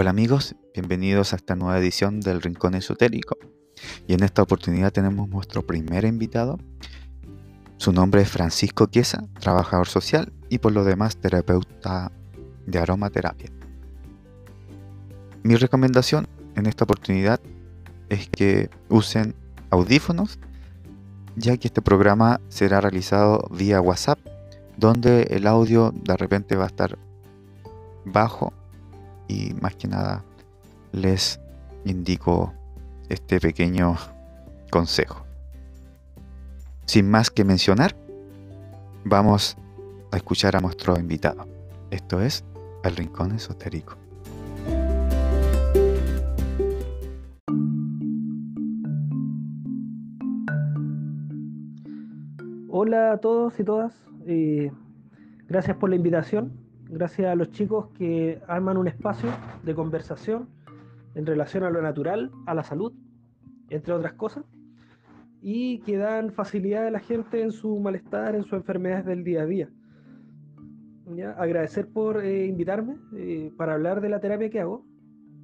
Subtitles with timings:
[0.00, 3.36] Hola amigos, bienvenidos a esta nueva edición del Rincón Esotérico.
[4.06, 6.56] Y en esta oportunidad tenemos nuestro primer invitado.
[7.78, 12.12] Su nombre es Francisco Chiesa, trabajador social y por lo demás terapeuta
[12.64, 13.50] de aromaterapia.
[15.42, 17.40] Mi recomendación en esta oportunidad
[18.08, 19.34] es que usen
[19.70, 20.38] audífonos,
[21.34, 24.20] ya que este programa será realizado vía WhatsApp,
[24.76, 26.96] donde el audio de repente va a estar
[28.04, 28.52] bajo
[29.28, 30.24] y más que nada
[30.92, 31.38] les
[31.84, 32.52] indico
[33.08, 33.96] este pequeño
[34.70, 35.24] consejo.
[36.86, 37.94] Sin más que mencionar,
[39.04, 39.56] vamos
[40.10, 41.46] a escuchar a nuestro invitado.
[41.90, 42.44] Esto es
[42.82, 43.96] El Rincón Esotérico.
[52.70, 53.92] Hola a todos y todas.
[54.26, 54.70] Eh,
[55.46, 59.30] gracias por la invitación gracias a los chicos que arman un espacio
[59.62, 60.48] de conversación
[61.14, 62.92] en relación a lo natural, a la salud,
[63.70, 64.44] entre otras cosas,
[65.42, 69.42] y que dan facilidad a la gente en su malestar, en sus enfermedades del día
[69.42, 69.68] a día.
[71.36, 74.84] Agradecer por eh, invitarme eh, para hablar de la terapia que hago.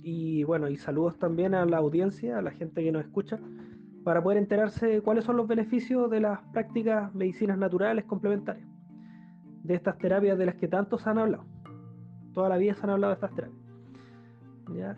[0.02, 3.40] Y bueno, y saludos también a la audiencia, a la gente que nos escucha,
[4.04, 8.73] para poder enterarse de cuáles son los beneficios de las prácticas medicinas naturales complementarias
[9.64, 11.44] de estas terapias de las que tanto se han hablado.
[12.32, 13.64] Toda la vida se han hablado de estas terapias.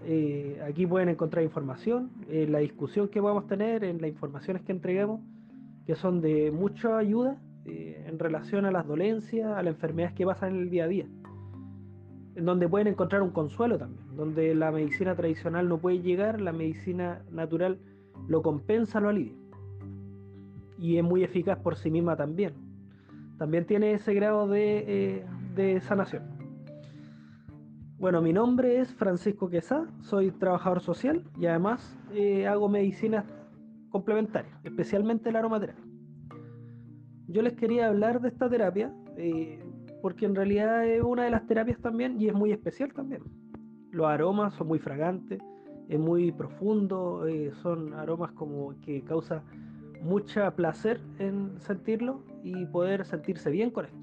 [0.05, 4.63] Eh, aquí pueden encontrar información, en la discusión que vamos a tener, en las informaciones
[4.63, 5.21] que entreguemos,
[5.87, 10.27] que son de mucha ayuda eh, en relación a las dolencias, a las enfermedades que
[10.27, 11.07] pasan en el día a día.
[12.35, 16.53] En donde pueden encontrar un consuelo también, donde la medicina tradicional no puede llegar, la
[16.53, 17.79] medicina natural
[18.29, 19.35] lo compensa, lo alivia.
[20.79, 22.66] Y es muy eficaz por sí misma también
[23.39, 25.25] también tiene ese grado de,
[25.57, 26.25] eh, sanación.
[27.99, 33.25] Bueno, mi nombre es Francisco Quesá, soy trabajador social y además eh, hago medicinas
[33.91, 35.85] complementarias, especialmente la aromaterapia.
[37.29, 39.59] Yo les quería hablar de esta terapia eh,
[40.03, 43.23] porque en realidad es una de las terapias también y es muy especial también.
[43.91, 45.41] Los aromas son muy fragantes,
[45.89, 47.25] es muy profundo,
[47.63, 49.43] son aromas como que causan
[50.03, 53.99] mucha placer en sentirlo y poder sentirse bien con esto.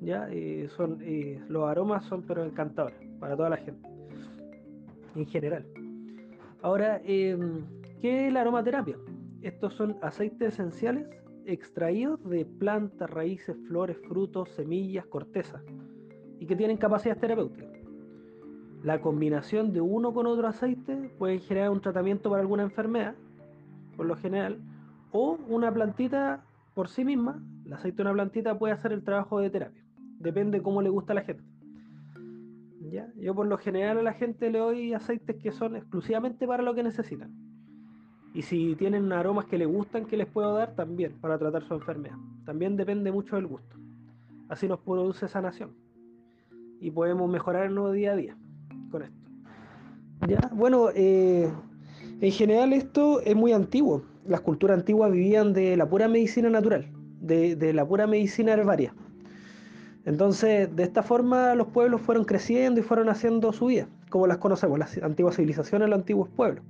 [0.00, 0.28] ¿Ya?
[0.30, 3.88] Eh, son, eh, los aromas son pero encantadores para toda la gente,
[5.14, 5.66] en general.
[6.62, 7.64] Ahora, em,
[8.00, 8.96] ¿qué es la aromaterapia?
[9.42, 11.06] Estos son aceites esenciales
[11.46, 15.62] extraídos de plantas, raíces, flores, frutos, semillas, cortezas
[16.38, 17.68] y que tienen capacidades terapéuticas.
[18.82, 23.14] La combinación de uno con otro aceite puede generar un tratamiento para alguna enfermedad
[23.94, 24.58] por lo general,
[25.12, 26.44] o una plantita
[26.74, 29.82] por sí misma, el aceite de una plantita puede hacer el trabajo de terapia.
[30.18, 31.44] Depende cómo le gusta a la gente.
[32.90, 33.08] ¿Ya?
[33.16, 36.74] Yo por lo general a la gente le doy aceites que son exclusivamente para lo
[36.74, 37.32] que necesitan.
[38.34, 41.74] Y si tienen aromas que les gustan, que les puedo dar también para tratar su
[41.74, 42.16] enfermedad.
[42.44, 43.76] También depende mucho del gusto.
[44.48, 45.70] Así nos produce sanación.
[46.80, 48.36] Y podemos mejorar el nuevo día a día
[48.90, 49.16] con esto.
[50.26, 50.50] ¿Ya?
[50.52, 51.50] Bueno, eh,
[52.24, 54.02] en general esto es muy antiguo.
[54.26, 56.86] Las culturas antiguas vivían de la pura medicina natural,
[57.20, 58.94] de, la pura medicina herbaria.
[60.06, 64.38] Entonces, de esta forma los pueblos fueron creciendo y fueron haciendo su vida, como las
[64.38, 66.64] conocemos, las antiguas civilizaciones, los antiguos pueblos.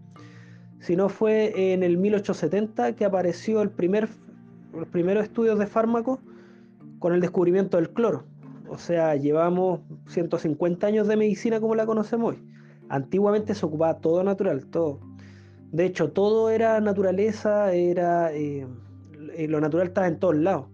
[0.81, 4.09] Si no fue en el 1870 que apareció el primer,
[4.77, 6.19] los primeros estudios de fármacos
[6.99, 8.25] con el descubrimiento del cloro.
[8.69, 12.43] O sea, llevamos 150 años de medicina como la conocemos hoy.
[12.89, 14.99] Antiguamente se ocupaba todo natural, todo
[15.75, 18.65] de hecho, todo era naturaleza, era eh,
[19.37, 20.69] eh, lo natural estaba en todos lados.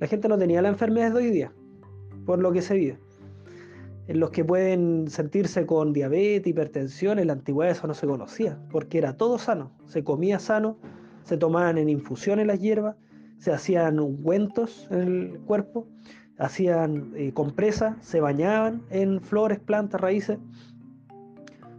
[0.00, 1.52] La gente no tenía la enfermedad de hoy día,
[2.24, 2.98] por lo que se vive.
[4.06, 8.58] En los que pueden sentirse con diabetes, hipertensión, en la antigüedad eso no se conocía,
[8.70, 9.72] porque era todo sano.
[9.84, 10.78] Se comía sano,
[11.24, 12.96] se tomaban en infusiones las hierbas,
[13.36, 15.86] se hacían ungüentos en el cuerpo,
[16.38, 20.38] hacían eh, compresas, se bañaban en flores, plantas, raíces,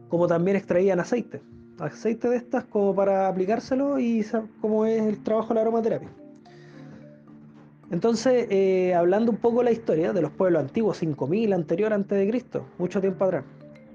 [0.09, 1.41] como también extraían aceite
[1.79, 4.25] aceite de estas como para aplicárselo y
[4.61, 6.09] cómo es el trabajo de la aromaterapia.
[7.89, 12.17] Entonces, eh, hablando un poco de la historia de los pueblos antiguos, 5000 anterior antes
[12.17, 13.45] de Cristo, mucho tiempo atrás.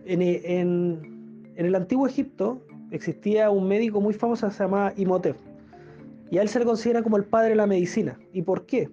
[0.07, 5.37] En, en, el antiguo Egipto existía un médico muy famoso que se llamaba Imhotep.
[6.31, 8.19] Y a él se le considera como el padre de la medicina.
[8.33, 8.89] ¿Y por qué?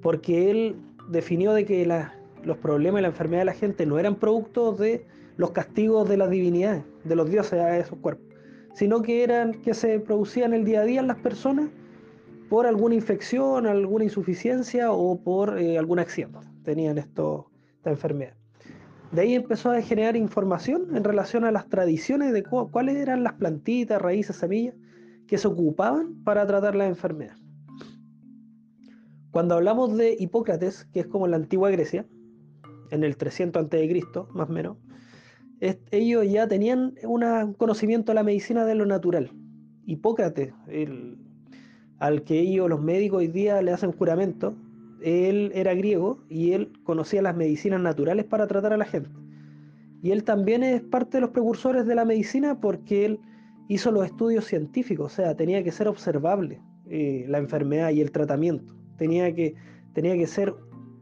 [0.00, 0.76] Porque él
[1.10, 1.84] definió de que
[2.44, 5.06] los problemas y la enfermedad de la gente no eran productos de
[5.36, 8.26] los castigos de las divinidades, de los dioses a esos cuerpos,
[8.74, 11.70] sino que eran que se producían el día a día en las personas
[12.48, 16.38] por alguna infección, alguna insuficiencia o por eh, algún accidente.
[16.62, 18.34] Tenían esto, esta enfermedad.
[19.12, 23.34] de ahí empezó a generar información en relación a las tradiciones de cuáles eran las
[23.34, 24.74] plantitas, raíces, semillas
[25.26, 27.36] que se ocupaban para tratar la enfermedad.
[29.30, 32.06] Cuando hablamos de Hipócrates, que es como la antigua Grecia,
[32.90, 34.02] en el 300 a.C.,
[34.32, 34.76] más o menos,
[35.90, 39.30] ellos ya tenían un conocimiento de la medicina de lo natural.
[39.86, 40.52] Hipócrates,
[41.98, 44.54] al que ellos, los médicos, hoy día le hacen juramento,
[45.02, 49.10] él era griego y él conocía las medicinas naturales para tratar a la gente.
[50.02, 53.20] Y él también es parte de los precursores de la medicina porque él
[53.68, 56.60] hizo los estudios científicos, o sea, tenía que ser observable
[56.90, 58.74] eh, la enfermedad y el tratamiento.
[58.98, 59.54] Tenía que,
[59.94, 60.54] tenía que ser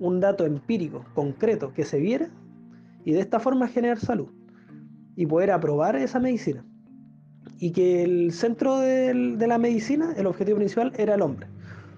[0.03, 2.29] un dato empírico, concreto, que se viera
[3.05, 4.29] y de esta forma generar salud
[5.15, 6.65] y poder aprobar esa medicina.
[7.59, 11.47] Y que el centro de la medicina, el objetivo principal, era el hombre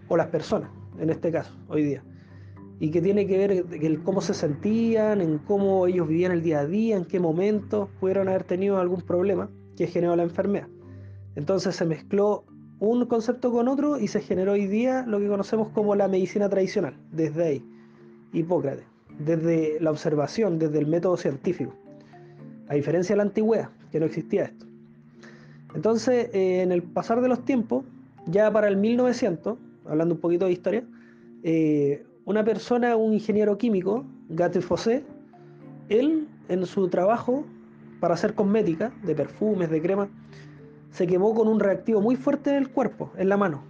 [0.09, 2.05] o las personas en este caso, hoy día.
[2.79, 6.61] Y que tiene que ver en cómo se sentían, en cómo ellos vivían el día
[6.61, 10.69] a día, en qué momento pudieron haber tenido algún problema que generó la enfermedad.
[11.37, 12.45] Entonces se mezcló
[12.81, 16.49] un concepto con otro y se generó hoy día lo que conocemos como la medicina
[16.49, 17.65] tradicional, desde ahí,
[18.35, 18.85] Hipócrates,
[19.19, 21.75] desde la observación, desde el método científico.
[22.69, 24.67] A diferencia de la antigüedad, que no existía esto.
[25.75, 27.85] Entonces, eh, en el pasar de los tiempos,
[28.27, 30.85] ya para el 1900, hablando un poquito de historia,
[31.43, 35.05] eh, una persona, un ingeniero químico, Gatte Fossé,
[35.89, 37.45] él en su trabajo
[38.01, 40.09] para hacer cosmética, de perfumes, de crema,
[40.91, 43.65] se quemó con un reactivo muy fuerte en el cuerpo, en la mano.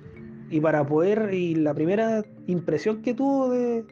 [0.50, 3.84] Y para poder, y la primera impresión que tuvo de,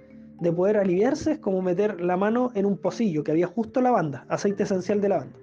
[0.43, 4.27] de poder aliviarse es como meter la mano en un pocillo que había justo lavanda,
[4.29, 5.39] aceite esencial de lavanda.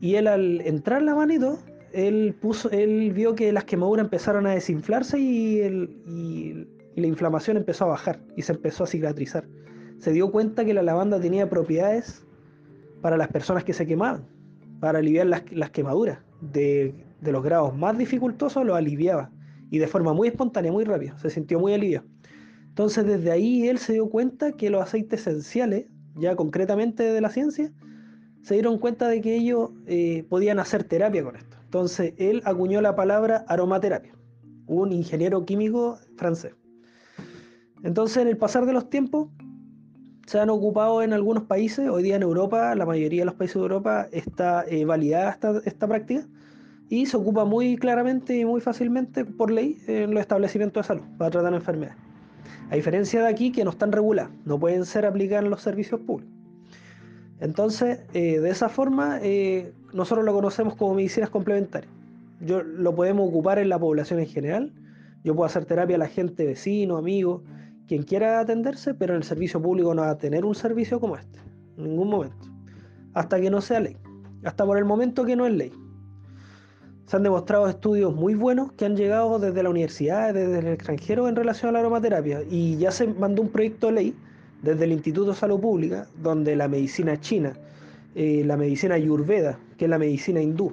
[0.00, 1.58] Y él al entrar la manito,
[1.92, 5.60] él, puso, él vio que las quemaduras empezaron a desinflarse y,
[6.06, 6.66] y,
[6.96, 9.46] la inflamación empezó a bajar y se empezó a cicatrizar.
[9.98, 12.26] Se dio cuenta que la lavanda tenía propiedades
[13.00, 14.26] para las personas que se quemaban,
[14.80, 16.18] para aliviar las, quemaduras.
[16.40, 19.30] De, de, los grados más dificultosos lo aliviaba
[19.70, 21.16] y de forma muy espontánea, muy rápida.
[21.18, 22.04] Se sintió muy aliviado.
[22.72, 27.28] Entonces desde ahí él se dio cuenta que los aceites esenciales, ya concretamente de la
[27.28, 27.70] ciencia,
[28.40, 31.54] se dieron cuenta de que ellos eh, podían hacer terapia con esto.
[31.64, 34.14] Entonces él acuñó la palabra aromaterapia,
[34.66, 36.54] un ingeniero químico francés.
[37.82, 39.28] Entonces en el pasar de los tiempos
[40.26, 43.56] se han ocupado en algunos países, hoy día en Europa, la mayoría de los países
[43.56, 46.26] de Europa está eh, validada esta, esta práctica
[46.88, 51.04] y se ocupa muy claramente y muy fácilmente por ley en los establecimientos de salud
[51.18, 52.11] para tratar enfermedades.
[52.72, 56.00] A diferencia de aquí que no están reguladas, no pueden ser aplicadas en los servicios
[56.00, 56.34] públicos.
[57.38, 61.92] Entonces, eh, de esa forma, eh, nosotros lo conocemos como medicinas complementarias.
[62.40, 64.72] Yo, lo podemos ocupar en la población en general.
[65.22, 67.44] Yo puedo hacer terapia a la gente, vecino, amigo,
[67.86, 71.18] quien quiera atenderse, pero en el servicio público no va a tener un servicio como
[71.18, 71.40] este,
[71.76, 72.46] en ningún momento.
[73.12, 73.98] Hasta que no sea ley.
[74.44, 75.72] Hasta por el momento que no es ley.
[77.06, 81.28] Se han demostrado estudios muy buenos que han llegado desde la universidad, desde el extranjero
[81.28, 82.42] en relación a la aromaterapia.
[82.50, 84.14] Y ya se mandó un proyecto de ley
[84.62, 87.52] desde el Instituto de Salud Pública, donde la medicina china,
[88.14, 90.72] eh, la medicina ayurveda, que es la medicina hindú,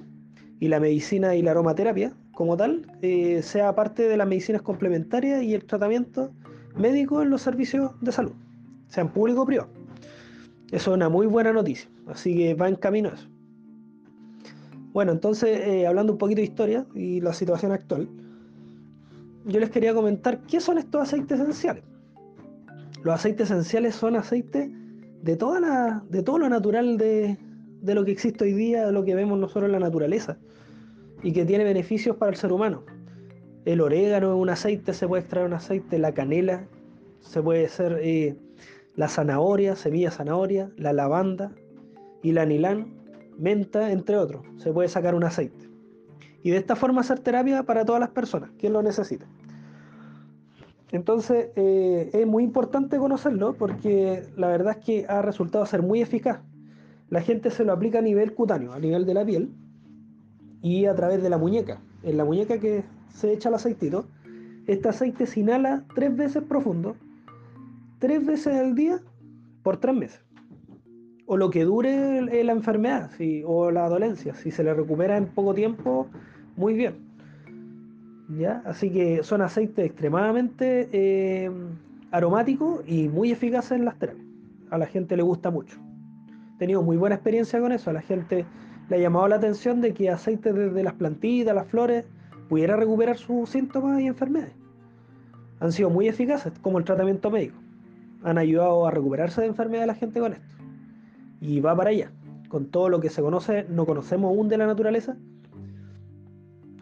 [0.59, 5.43] y la medicina y la aromaterapia, como tal, eh, sea parte de las medicinas complementarias
[5.43, 6.31] y el tratamiento
[6.77, 8.33] médico en los servicios de salud,
[8.87, 9.69] sean público o privado.
[10.71, 13.27] Eso es una muy buena noticia, así que va en camino eso.
[14.91, 18.09] Bueno, entonces, eh, hablando un poquito de historia y la situación actual,
[19.45, 21.83] yo les quería comentar qué son estos aceites esenciales.
[23.03, 24.69] Los aceites esenciales son aceites
[25.21, 25.37] de,
[26.09, 27.37] de todo lo natural de,
[27.83, 30.37] lo que existe hoy día, de lo que vemos nosotros en la naturaleza,
[31.23, 32.83] y que tiene beneficios para el ser humano.
[33.65, 36.67] El orégano es un aceite, se puede extraer un aceite, la canela,
[37.19, 38.35] se puede hacer eh,
[38.95, 41.51] la zanahoria, semilla zanahoria, la lavanda
[42.23, 42.98] y la anilán,
[43.39, 44.45] menta, entre otros.
[44.57, 45.69] Se puede sacar un aceite.
[46.43, 49.25] Y de esta forma hacer terapia para todas las personas, quien lo necesite.
[50.91, 56.01] Entonces eh, es muy importante conocerlo porque la verdad es que ha resultado ser muy
[56.01, 56.39] eficaz.
[57.09, 59.51] La gente se lo aplica a nivel cutáneo, a nivel de la piel
[60.61, 61.79] y a través de la muñeca.
[62.03, 64.05] En la muñeca que se echa el aceitito,
[64.67, 66.95] este aceite se inhala tres veces profundo,
[67.99, 68.99] tres veces al día
[69.63, 70.21] por tres meses.
[71.31, 73.11] O lo que dure la enfermedad
[73.45, 74.33] o la dolencia.
[74.33, 76.07] Si se le recupera en poco tiempo,
[76.55, 76.95] muy bien.
[78.65, 81.51] Así que son aceites extremadamente eh,
[82.09, 84.25] aromáticos y muy eficaces en las terapias.
[84.71, 85.77] A la gente le gusta mucho.
[86.55, 87.91] He tenido muy buena experiencia con eso.
[87.91, 88.45] A la gente
[88.89, 92.05] le ha llamado la atención de que aceites desde las plantitas, las flores,
[92.47, 94.55] pudiera recuperar sus síntomas y enfermedades.
[95.59, 97.59] Han sido muy eficaces, como el tratamiento médico.
[98.23, 100.58] Han ayudado a recuperarse de enfermedades a la gente con esto.
[101.41, 102.11] Y va para allá.
[102.49, 105.17] Con todo lo que se conoce, no conocemos aún de la naturaleza.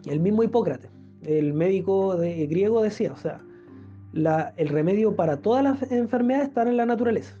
[0.06, 0.90] El mismo Hipócrates,
[1.22, 3.42] el médico de, griego, decía, o sea,
[4.56, 7.38] el remedio para todas las enfermedades está en la naturaleza.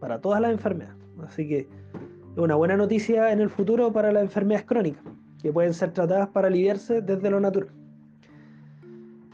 [0.00, 0.96] Para todas las enfermedades.
[1.26, 5.02] Así que es una buena noticia en el futuro para las enfermedades crónicas,
[5.40, 7.70] que pueden ser tratadas para aliviarse desde lo natural.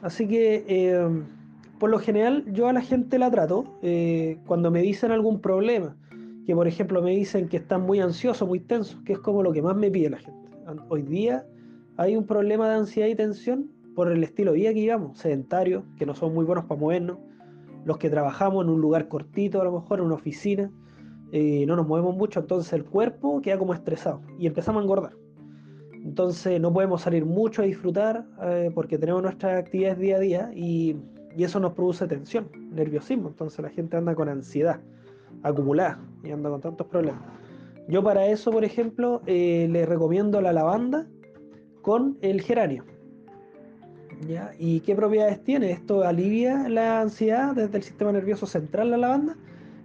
[0.03, 1.23] Así que, eh,
[1.79, 5.97] por lo general, yo a la gente la trato eh, cuando me dicen algún problema,
[6.51, 9.53] que por ejemplo me dicen que están muy ansiosos, muy tensos, que es como lo
[9.53, 10.51] que más me pide la gente.
[10.89, 11.47] Hoy día
[11.97, 15.85] hay un problema de ansiedad y tensión por el estilo de vida que llevamos, sedentarios,
[15.97, 17.19] que no son muy buenos para movernos,
[17.85, 20.73] los que trabajamos en un lugar cortito, a lo mejor en una oficina,
[21.31, 25.13] eh, no nos movemos mucho, entonces el cuerpo queda como estresado y empezamos a engordar.
[25.93, 30.51] Entonces no podemos salir mucho a disfrutar eh, porque tenemos nuestras actividades día a día
[30.53, 30.97] y,
[31.39, 33.29] eso nos produce tensión, nerviosismo.
[33.29, 34.81] Entonces la gente anda con ansiedad
[35.45, 37.23] acumulada y anda con tantos problemas.
[37.89, 41.07] Yo para eso, por ejemplo, eh, le recomiendo la lavanda
[41.83, 42.85] con el geranio.
[44.29, 44.53] ¿Ya?
[44.59, 45.71] ¿Y qué propiedades tiene?
[45.71, 49.37] Esto alivia la ansiedad desde el sistema nervioso central, la lavanda,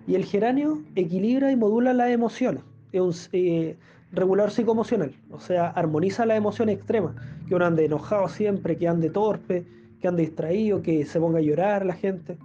[0.08, 2.63] y el geranio equilibra y modula las emociones.
[2.92, 3.77] Es un, eh,
[4.12, 7.15] regular psicoemocional, o sea, armoniza las emociones extremas,
[7.48, 9.65] que uno ande enojado siempre, que ande torpe,
[10.00, 12.38] que ande distraído, que se ponga a llorar la gente.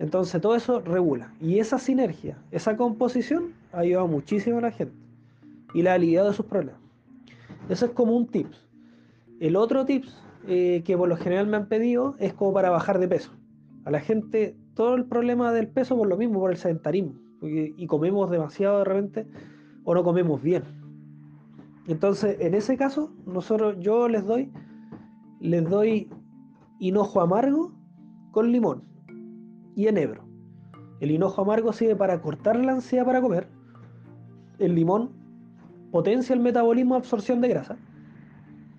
[0.00, 1.32] Entonces todo eso regula.
[1.40, 4.96] Y esa sinergia, esa composición ha ayudado muchísimo a la gente
[5.74, 6.80] y la ha aliviado de sus problemas.
[7.68, 8.66] Eso es como un tips.
[9.40, 10.16] El otro tips
[10.48, 13.30] eh, que por lo general me han pedido es como para bajar de peso.
[13.84, 17.12] A la gente todo el problema del peso por lo mismo, por el sedentarismo.
[17.42, 19.26] y comemos demasiado de repente
[19.84, 20.62] o no comemos bien.
[21.86, 24.50] Entonces, en ese caso, nosotros, yo les doy,
[25.40, 26.08] les doy
[26.78, 27.72] hinojo amargo
[28.32, 28.89] con limón
[29.74, 30.24] y enebro.
[31.00, 33.48] El hinojo amargo sirve para cortar la ansiedad para comer.
[34.58, 35.10] El limón
[35.90, 37.76] potencia el metabolismo de absorción de grasa.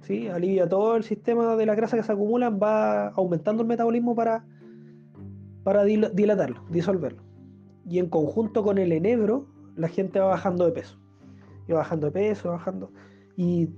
[0.01, 0.27] ¿sí?
[0.27, 4.45] Alivia todo el sistema de la grasa que se acumulan, va aumentando el metabolismo para,
[5.63, 7.23] para dilatarlo, disolverlo.
[7.89, 11.01] Y en conjunto con el enebro, la gente va bajando de peso
[11.73, 12.91] bajando de peso, bajando.
[13.35, 13.69] Y,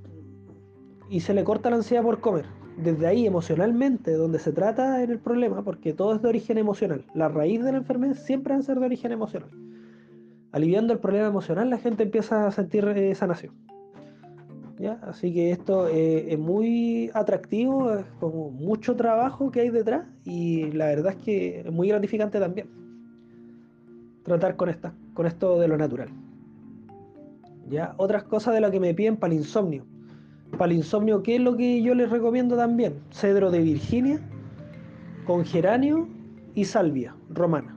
[1.09, 2.45] y se le corta la ansiedad por comer.
[2.77, 7.05] Desde ahí, emocionalmente, donde se trata en el problema, porque todo es de origen emocional.
[7.13, 9.49] La raíz de la enfermedad siempre va a ser de origen emocional.
[10.51, 13.53] Aliviando el problema emocional, la gente empieza a sentir eh, sanación.
[14.79, 14.99] ¿Ya?
[15.03, 20.71] Así que esto eh, es muy atractivo, es como mucho trabajo que hay detrás y
[20.71, 22.83] la verdad es que es muy gratificante también
[24.23, 26.09] tratar con, esta, con esto de lo natural.
[27.69, 27.93] ¿ya?
[27.97, 29.85] Otras cosas de las que me piden para el insomnio.
[30.57, 32.95] Para el insomnio, ¿qué es lo que yo les recomiendo también?
[33.11, 34.19] Cedro de Virginia,
[35.25, 36.07] con geranio
[36.53, 37.75] y salvia romana.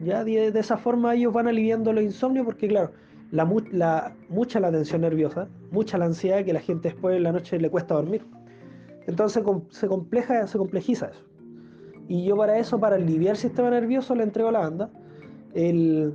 [0.00, 0.24] ¿Ya?
[0.24, 2.92] De, esa forma ellos van aliviando los insomnios porque, claro,
[3.30, 7.58] la, mucha la tensión nerviosa, mucha la ansiedad que la gente después en la noche
[7.58, 8.24] le cuesta dormir.
[9.06, 11.24] Entonces se, compleja, se complejiza eso.
[12.08, 14.90] Y yo para eso, para aliviar el sistema nervioso, le entrego a la banda
[15.54, 16.14] el,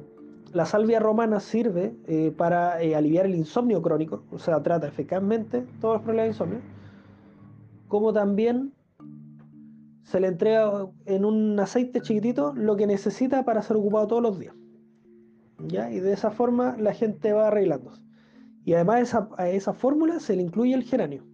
[0.53, 5.65] la salvia romana sirve eh, para eh, aliviar el insomnio crónico, o sea, trata eficazmente
[5.81, 6.59] todos los problemas de insomnio,
[7.87, 8.73] como también
[10.03, 14.39] se le entrega en un aceite chiquitito lo que necesita para ser ocupado todos los
[14.39, 14.55] días.
[15.67, 15.91] ¿Ya?
[15.91, 18.01] Y de esa forma la gente va arreglándose.
[18.63, 21.25] Y además a esa fórmula se le incluye el geranio.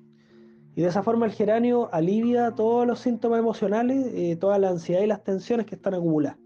[0.75, 5.01] Y de esa forma el geranio alivia todos los síntomas emocionales, eh, toda la ansiedad
[5.01, 6.43] y las tensiones que están acumuladas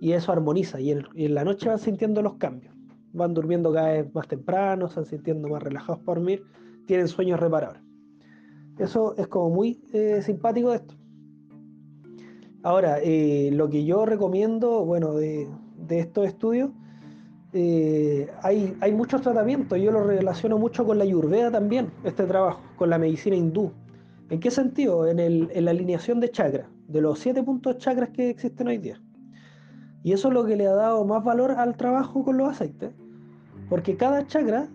[0.00, 2.74] y eso armoniza y en, la noche van sintiendo los cambios.
[3.12, 6.44] Van durmiendo cada vez más temprano, se van sintiendo más relajados para dormir,
[6.86, 7.82] tienen sueños reparables.
[8.78, 10.94] Eso es como muy eh, simpático de esto.
[12.62, 15.48] Ahora, eh, lo que yo recomiendo, bueno, de,
[15.90, 16.70] estos estudios,
[17.52, 22.60] eh, hay, hay, muchos tratamientos, yo lo relaciono mucho con la ayurveda también, este trabajo,
[22.76, 23.72] con la medicina hindú.
[24.28, 25.08] ¿En qué sentido?
[25.08, 29.00] En, en la alineación de chakras, de los siete puntos chakras que existen hoy día.
[30.08, 32.92] Y eso es lo que le ha dado más valor al trabajo con los aceites,
[33.68, 34.66] porque cada chakra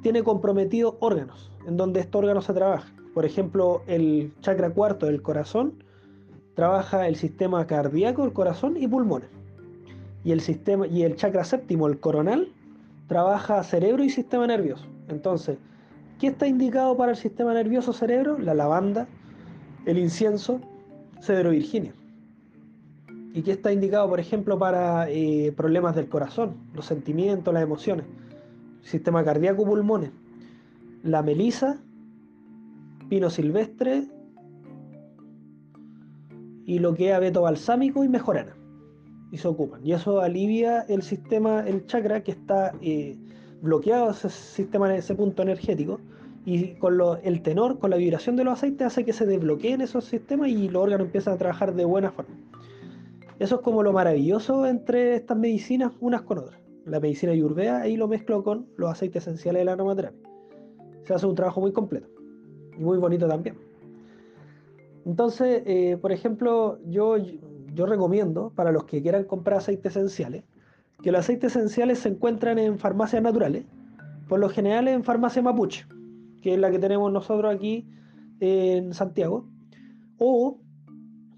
[0.00, 2.94] tiene comprometidos órganos, en donde estos órganos se trabajan.
[3.12, 5.82] Por ejemplo, el chakra cuarto del corazón
[6.54, 9.28] trabaja el sistema cardíaco, el corazón y pulmones.
[10.22, 12.52] Y el, sistema, y el chakra séptimo, el coronal,
[13.08, 14.86] trabaja cerebro y sistema nervioso.
[15.08, 15.58] Entonces,
[16.20, 18.38] ¿qué está indicado para el sistema nervioso cerebro?
[18.38, 19.08] La lavanda,
[19.84, 20.60] el incienso,
[21.22, 21.92] cedro virginia
[23.36, 28.06] y que está indicado, por ejemplo, para eh, problemas del corazón, los sentimientos, las emociones,
[28.80, 30.10] sistema cardíaco, pulmones,
[31.02, 31.78] la melisa,
[33.10, 34.08] pino silvestre
[36.64, 38.56] y lo que es abeto balsámico y mejorana.
[39.30, 39.86] y se ocupan.
[39.86, 43.18] Y eso alivia el sistema, el chakra que está eh,
[43.60, 46.00] bloqueado, ese sistema, ese punto energético.
[46.46, 50.06] Y con el tenor, con la vibración de los aceites, hace que se desbloqueen esos
[50.06, 52.34] sistemas y los órganos empiezan a trabajar de buena forma.
[53.38, 56.58] Eso es como lo maravilloso entre estas medicinas unas con otras.
[56.86, 60.20] La medicina ayurveda ahí lo mezclo con los aceites esenciales de la aromaterapia.
[61.04, 62.08] Se hace un trabajo muy completo
[62.78, 63.58] y muy bonito también.
[65.04, 67.16] Entonces, eh, por ejemplo, yo,
[67.74, 70.44] yo recomiendo para los que quieran comprar aceites esenciales,
[71.02, 73.66] que los aceites esenciales se encuentran en farmacias naturales,
[74.28, 75.86] por lo general en farmacia Mapuche,
[76.42, 77.86] que es la que tenemos nosotros aquí
[78.40, 79.46] en Santiago,
[80.18, 80.58] o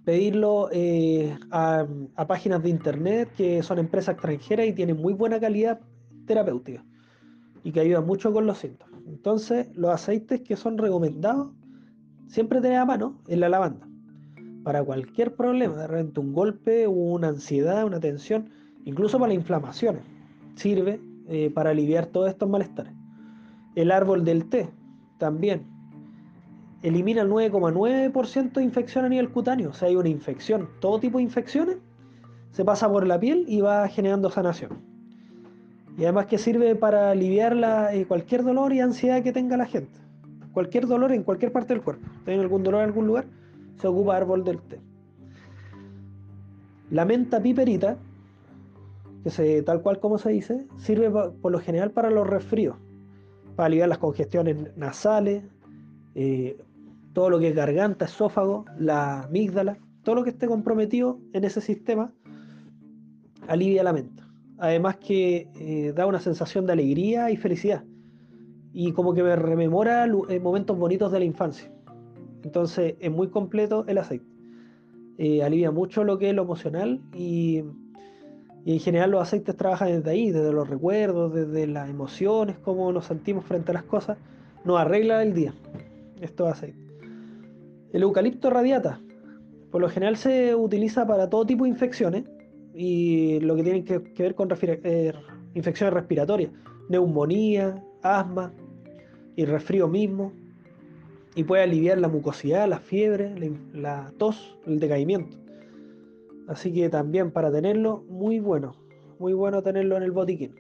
[0.09, 1.87] pedirlo eh, a,
[2.27, 5.81] páginas de internet que son empresas extranjeras y tienen muy buena calidad
[6.25, 6.83] terapéutica
[7.63, 9.03] y que ayudan mucho con los síntomas.
[9.07, 11.53] Entonces, los aceites que son recomendados
[12.27, 13.87] siempre tener a mano en la lavanda.
[14.65, 18.49] Para cualquier problema, de repente un golpe, una ansiedad, una tensión,
[18.87, 20.05] incluso para las inflamaciones,
[20.55, 22.95] sirve eh, para aliviar todos estos malestares.
[23.75, 24.71] El árbol del té
[25.19, 25.67] también
[26.83, 29.71] elimina el 9,9% de infección a nivel cutáneo.
[29.71, 31.79] O sea, hay una infección, todo tipo de infecciones,
[32.53, 34.79] se pasa por la piel y va generando sanación.
[35.97, 37.57] Y además que sirve para aliviar
[37.93, 39.99] eh, cualquier dolor y ansiedad que tenga la gente
[40.59, 42.05] cualquier dolor en cualquier parte del cuerpo.
[42.25, 43.27] ¿Tienen algún dolor en algún lugar?
[43.77, 44.81] Se ocupa árbol del té.
[46.91, 47.97] La menta piperita,
[49.23, 52.77] que se, tal cual como se dice, sirve por lo general para los resfríos,
[53.55, 55.45] para aliviar las congestiones nasales,
[56.17, 56.57] eh,
[57.19, 61.61] todo lo que es garganta, esófago, la amígdala, todo lo que esté comprometido en ese
[61.61, 62.13] sistema,
[63.49, 64.29] alivia la menta.
[64.57, 67.83] Además que eh, da una sensación de alegría y felicidad
[68.73, 71.69] y como que me rememora eh, momentos bonitos de la infancia.
[72.45, 74.31] Entonces es muy completo el aceite.
[75.17, 77.65] Eh, alivia mucho lo que es lo emocional y,
[78.65, 83.07] en general los aceites trabajan desde ahí, desde los recuerdos, desde las emociones, cómo nos
[83.07, 84.19] sentimos frente a las cosas.
[84.65, 85.53] Nos arregla el día
[86.21, 86.88] estos aceites.
[87.93, 89.01] El eucalipto radiata,
[89.71, 92.25] por lo general se utiliza para todo tipo de infecciones
[92.75, 95.13] y lo que tiene que, ver con eh,
[95.55, 96.53] infecciones respiratorias,
[96.89, 98.53] neumonía, asma
[99.37, 100.33] y resfrío mismo,
[101.35, 103.35] y puede aliviar la mucosidad, la fiebre,
[103.73, 105.37] la, tos, el decaimiento.
[106.49, 108.73] Así que también para tenerlo, muy bueno,
[109.19, 110.55] muy bueno tenerlo en el botiquín.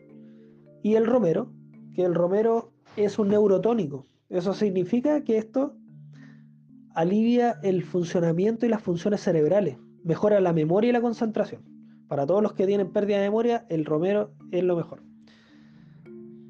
[0.83, 1.51] Y el romero,
[1.95, 4.07] que el romero es un neurotónico.
[4.29, 5.75] Eso significa que esto
[6.99, 11.63] alivia el funcionamiento y las funciones cerebrales, mejora la memoria y la concentración.
[12.09, 15.01] Para todos los que tienen pérdida de memoria, el romero es lo mejor.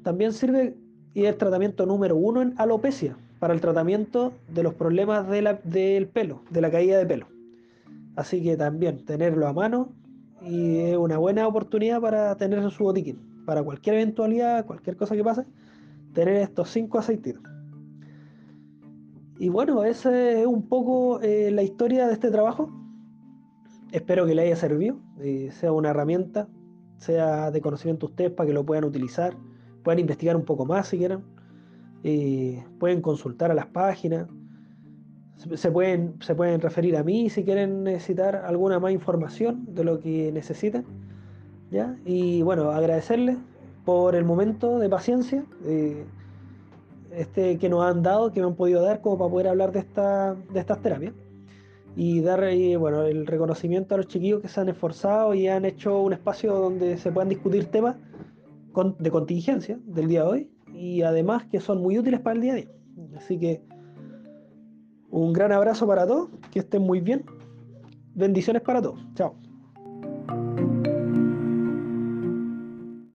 [0.01, 0.75] También sirve
[1.13, 6.41] y es tratamiento número uno en alopecia, para el tratamiento de los problemas del pelo,
[6.49, 7.27] de la caída de pelo.
[8.15, 9.93] Así que también tenerlo a mano
[10.41, 13.43] y es una buena oportunidad para tener en su botiquín.
[13.45, 15.45] Para cualquier eventualidad, cualquier cosa que pase,
[16.13, 17.43] tener estos cinco aceititos.
[19.39, 22.69] Y bueno, esa es un poco eh, la historia de este trabajo.
[23.91, 26.47] Espero que le haya servido, y sea una herramienta,
[26.97, 29.35] sea de conocimiento a ustedes para que lo puedan utilizar
[29.83, 31.23] pueden investigar un poco más si quieren,
[32.03, 34.27] eh, pueden consultar a las páginas,
[35.55, 39.99] se pueden, se pueden referir a mí si quieren necesitar alguna más información de lo
[39.99, 40.85] que necesiten.
[41.71, 41.97] ¿ya?
[42.05, 43.37] Y bueno, agradecerles
[43.85, 46.05] por el momento de paciencia eh,
[47.11, 49.79] este, que nos han dado, que me han podido dar como para poder hablar de,
[49.79, 51.13] esta, de estas terapias.
[51.95, 55.65] Y dar eh, bueno, el reconocimiento a los chiquillos que se han esforzado y han
[55.65, 57.95] hecho un espacio donde se puedan discutir temas
[58.99, 62.53] de contingencia del día de hoy y además que son muy útiles para el día
[62.53, 62.69] a día.
[63.17, 63.61] Así que
[65.09, 67.25] un gran abrazo para todos, que estén muy bien.
[68.13, 68.99] Bendiciones para todos.
[69.15, 69.48] Chao.